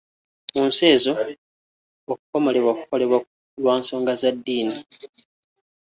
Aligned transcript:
Mu 0.53 0.63
nsi 0.69 0.83
ezo 0.93 1.11
okukomolebwa 2.11 2.71
kukolebwa 2.79 3.17
lwa 3.61 3.73
nsonga 3.79 4.11
za 4.21 4.29
ddiini 4.35 4.77